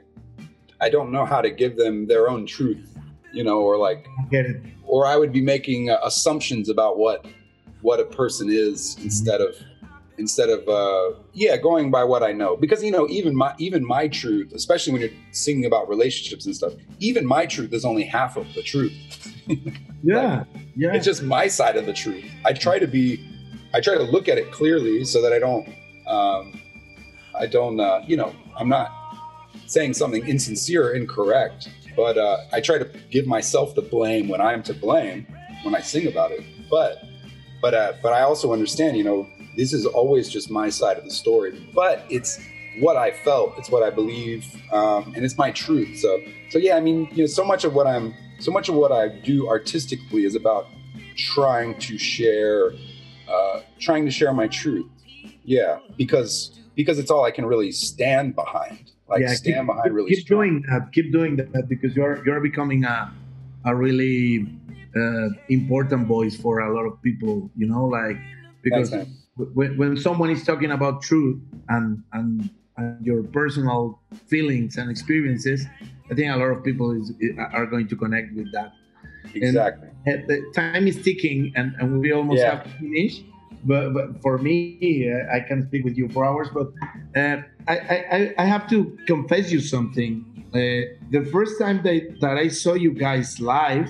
[0.80, 2.90] I don't know how to give them their own truth,
[3.32, 4.60] you know, or like I get it.
[4.84, 7.24] or I would be making assumptions about what
[7.82, 9.56] what a person is instead of
[10.22, 13.84] instead of uh, yeah going by what I know because you know even my even
[13.84, 18.04] my truth especially when you're singing about relationships and stuff even my truth is only
[18.04, 18.92] half of the truth
[20.04, 20.44] Yeah.
[20.76, 20.94] Yeah.
[20.94, 23.06] it's just my side of the truth I try to be
[23.74, 25.66] I try to look at it clearly so that I don't
[26.06, 26.60] um,
[27.34, 28.88] I don't uh, you know I'm not
[29.66, 34.40] saying something insincere or incorrect but uh, I try to give myself the blame when
[34.40, 35.26] I'm to blame
[35.64, 37.02] when I sing about it but
[37.62, 41.04] but uh, but I also understand you know this is always just my side of
[41.04, 42.40] the story but it's
[42.80, 46.76] what I felt it's what I believe um, and it's my truth so so yeah
[46.76, 49.48] I mean you know so much of what I'm so much of what I do
[49.48, 50.66] artistically is about
[51.16, 52.72] trying to share
[53.28, 54.90] uh, trying to share my truth
[55.44, 59.94] yeah because because it's all I can really stand behind like yeah, stand keep, behind
[59.94, 60.40] really keep strong.
[60.40, 60.92] doing that.
[60.92, 63.12] Keep doing that because you're you're becoming a
[63.66, 64.48] a really
[64.96, 67.50] uh, important voice for a lot of people.
[67.54, 68.16] You know, like
[68.62, 68.94] because.
[69.36, 75.66] When, when someone is talking about truth and, and and your personal feelings and experiences,
[76.10, 77.12] I think a lot of people is
[77.52, 78.72] are going to connect with that.
[79.34, 82.50] exactly Uh, The time is ticking, and, and we almost Yeah.
[82.56, 83.22] have to finish.
[83.64, 86.48] But, but for me, uh, I can speak with you for hours.
[86.52, 86.68] But
[87.14, 87.76] uh, I,
[88.16, 90.24] I, I have to confess you something.
[90.52, 90.58] Uh,
[91.10, 93.88] the first time that, that I saw you guys live,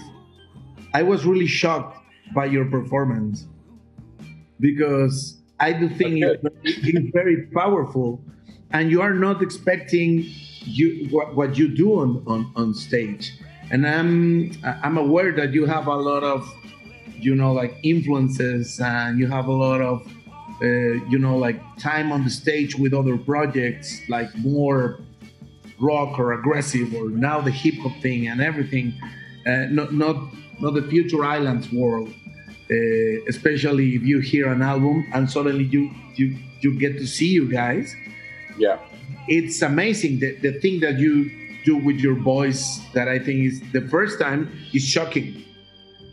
[0.92, 1.96] I was really shocked
[2.34, 3.46] by your performance
[4.62, 8.24] because I do think it's very, it's very powerful,
[8.70, 10.24] and you are not expecting
[10.64, 13.32] you what, what you do on, on, on stage.
[13.70, 16.48] And I'm I'm aware that you have a lot of
[17.18, 20.06] you know like influences and you have a lot of
[20.62, 20.66] uh,
[21.10, 25.00] you know like time on the stage with other projects like more
[25.80, 28.92] rock or aggressive or now the hip hop thing and everything
[29.46, 30.16] uh, not not
[30.60, 32.12] not the future islands world
[32.72, 36.26] uh, especially if you hear an album and suddenly you you
[36.62, 37.94] you get to see you guys.
[38.58, 38.78] Yeah.
[39.28, 40.20] It's amazing.
[40.20, 41.30] The, the thing that you
[41.64, 44.40] do with your voice that i think is the first time
[44.72, 45.44] is shocking.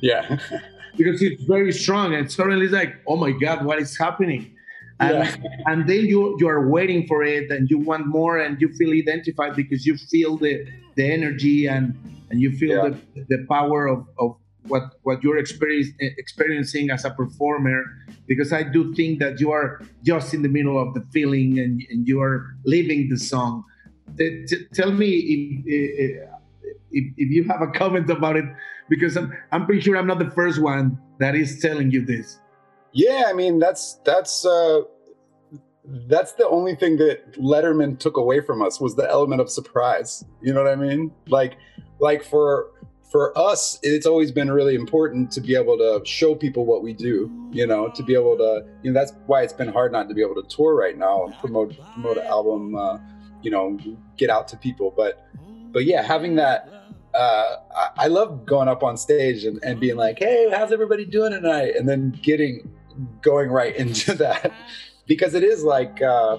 [0.02, 0.38] Yeah.
[0.98, 4.44] Because it's very strong and suddenly it's like oh my god what is happening?
[5.00, 5.72] And, Yeah.
[5.72, 8.92] and then you you are waiting for it and you want more and you feel
[9.04, 10.54] identified because you feel the
[10.98, 11.86] the energy and
[12.30, 12.90] and you feel Yeah.
[13.16, 14.30] the, the power of, of
[14.70, 17.84] what what you're experiencing as a performer
[18.28, 21.84] because i do think that you are just in the middle of the feeling and,
[21.90, 23.64] and you are living the song
[24.18, 25.08] t- tell me
[25.66, 26.30] if,
[26.92, 28.46] if, if you have a comment about it,
[28.90, 32.40] because I'm I'm pretty sure I'm not the first one that is telling you this.
[32.92, 34.82] Yeah, I mean that's that's uh,
[36.08, 40.24] that's the only thing that Letterman took away from us was the element of surprise.
[40.42, 41.12] You know what I mean?
[41.28, 41.58] Like
[42.00, 42.72] like for
[43.10, 46.94] for us, it's always been really important to be able to show people what we
[46.94, 47.50] do.
[47.52, 50.16] You know, to be able to, you know, that's why it's been hard not to
[50.16, 52.76] be able to tour right now and promote promote an album.
[52.76, 53.00] Uh,
[53.42, 53.80] you know,
[54.18, 54.94] get out to people.
[54.96, 55.28] But
[55.72, 56.74] but yeah, having that.
[57.12, 57.56] Uh,
[57.98, 61.76] I, love going up on stage and, and being like, "Hey, how's everybody doing tonight?"
[61.76, 62.72] And then getting
[63.22, 64.54] going right into that
[65.08, 66.38] because it is like uh,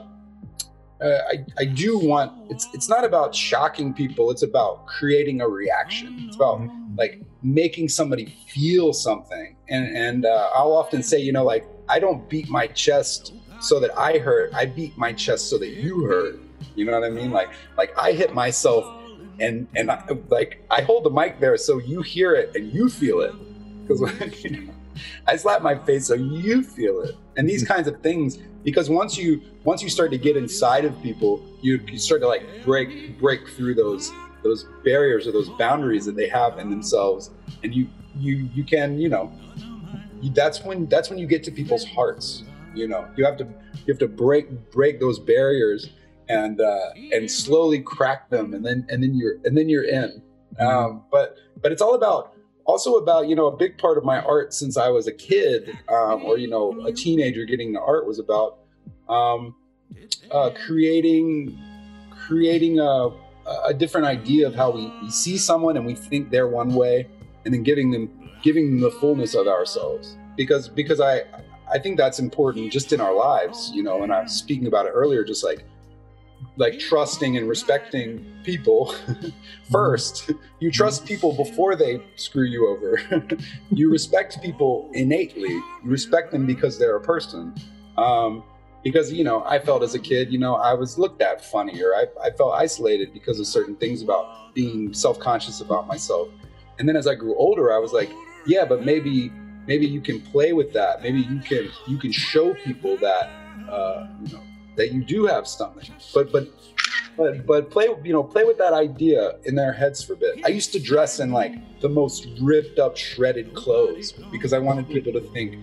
[1.03, 5.49] uh, I, I do want it's it's not about shocking people it's about creating a
[5.49, 6.25] reaction.
[6.27, 9.57] It's about like making somebody feel something.
[9.69, 13.79] And and uh, i'll often say you know like i don't beat my chest so
[13.81, 16.39] that i hurt i beat my chest so that you hurt.
[16.75, 17.31] You know what i mean?
[17.31, 18.85] Like like i hit myself
[19.39, 22.89] and and I, like i hold the mic there so you hear it and you
[22.89, 23.35] feel it.
[23.87, 24.73] Because you know,
[25.27, 27.17] i slap my face so you feel it.
[27.37, 31.01] And these kinds of things because once you once you start to get inside of
[31.03, 36.07] people you, you start to like break break through those those barriers or those boundaries
[36.07, 37.31] that they have in themselves.
[37.63, 39.33] And you you you can you know
[40.21, 42.45] you, that's when that's when you get to people's hearts
[42.75, 43.09] you know.
[43.17, 45.91] You have to you have to break break those barriers
[46.29, 50.23] and uh and slowly crack them and then and then you're and then you're in.
[50.59, 52.35] Um but but it's all about
[52.65, 55.77] also about you know a big part of my art since I was a kid
[55.89, 58.59] um, or you know a teenager getting into art was about
[59.09, 59.55] um,
[60.31, 61.59] uh, creating
[62.11, 63.09] creating a,
[63.67, 67.09] a different idea of how we, we see someone and we think they're one way
[67.45, 70.17] and then giving them giving them the fullness of ourselves.
[70.37, 71.23] Because because I
[71.73, 74.87] I think that's important just in our lives you know and I was speaking about
[74.87, 75.65] it earlier just like
[76.61, 78.95] like trusting and respecting people
[79.73, 80.31] first.
[80.59, 83.01] You trust people before they screw you over.
[83.71, 85.49] you respect people innately.
[85.49, 87.55] You respect them because they're a person.
[87.97, 88.45] Um,
[88.85, 91.83] because you know, I felt as a kid, you know, I was looked at funny,
[91.83, 96.29] or I, I felt isolated because of certain things about being self-conscious about myself.
[96.79, 98.11] And then as I grew older, I was like,
[98.47, 99.33] yeah, but maybe
[99.67, 101.03] maybe you can play with that.
[101.03, 103.31] Maybe you can you can show people that
[103.71, 104.43] uh, you know
[104.77, 105.91] that you do have something.
[106.15, 106.49] But but
[107.17, 110.41] but but play you know play with that idea in their heads for a bit.
[110.45, 114.89] I used to dress in like the most ripped up shredded clothes because I wanted
[114.89, 115.59] people to think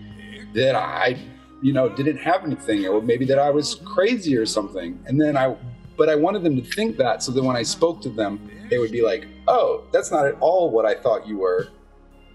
[0.54, 1.18] that I
[1.62, 5.00] you know didn't have anything or maybe that I was crazy or something.
[5.08, 5.56] And then I
[5.98, 8.78] but I wanted them to think that so that when I spoke to them they
[8.78, 11.70] would be like, "Oh, that's not at all what I thought you were."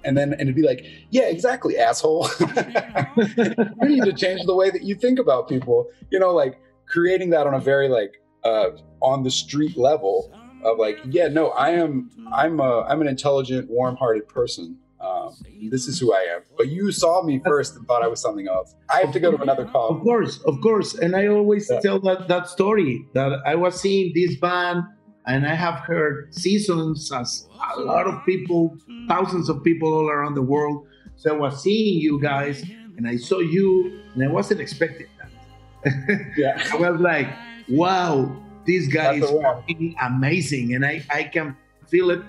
[0.04, 2.28] And then and it'd be like, yeah, exactly, asshole.
[2.40, 5.88] you need to change the way that you think about people.
[6.10, 10.32] You know, like creating that on a very like uh, on the street level
[10.64, 14.78] of like, yeah, no, I am, I'm a, I'm an intelligent, warm-hearted person.
[15.00, 15.34] Um,
[15.68, 16.42] this is who I am.
[16.56, 18.76] But you saw me first and thought I was something else.
[18.88, 19.88] I have to go to another call.
[19.88, 20.94] Of course, of course.
[20.94, 21.80] And I always yeah.
[21.80, 24.84] tell that that story that I was seeing this band
[25.26, 28.76] and I have heard seasons as a lot of people,
[29.08, 30.86] thousands of people all around the world.
[31.16, 32.64] So I was seeing you guys
[32.96, 36.32] and I saw you and I wasn't expecting that.
[36.36, 36.62] yeah.
[36.72, 37.28] I was like,
[37.68, 40.74] wow, this guy That's is amazing.
[40.74, 41.56] And I, I can
[41.88, 42.22] feel it.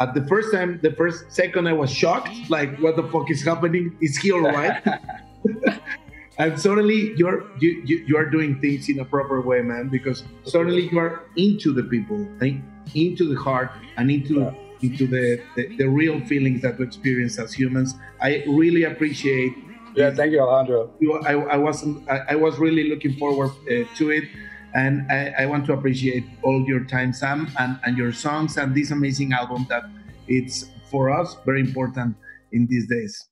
[0.00, 2.30] At the first time, the first second, I was shocked.
[2.48, 3.96] Like, what the fuck is happening?
[4.00, 4.82] Is he all right?
[6.40, 9.88] and suddenly you're you, you, you are doing things in a proper way, man.
[9.88, 12.18] Because suddenly you are into the people,
[12.94, 14.54] into the heart, and into yeah.
[14.80, 17.94] into the, the, the real feelings that we experience as humans.
[18.22, 19.52] I really appreciate.
[19.94, 20.90] Yeah, thank you, Alejandro.
[21.00, 22.08] You, I, I wasn't.
[22.08, 24.24] I, I was really looking forward uh, to it
[24.72, 28.72] and I, I, want to appreciate all your time, Sam, and, and your songs and
[28.72, 29.82] this amazing album that
[30.28, 32.14] it's for us very important
[32.52, 33.28] in these days.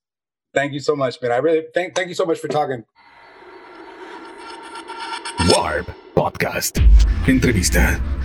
[0.52, 1.32] Thank you so much, man.
[1.32, 2.84] I really thank thank you so much for talking.
[5.48, 6.78] Warp Podcast.
[7.26, 8.17] Entrevista.